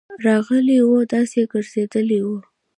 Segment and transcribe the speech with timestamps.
[0.25, 2.37] راغلی وو، داسي ګرځيدلی وو: